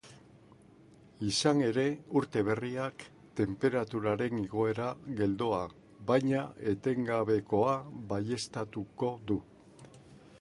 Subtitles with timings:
[1.31, 1.83] Izan ere,
[2.21, 3.03] urte berriak
[3.39, 4.87] tenperaturaren igoera
[5.19, 5.59] geldoa
[6.13, 6.41] baina
[6.73, 7.77] etengabekoa
[8.15, 9.39] baieztatuko du.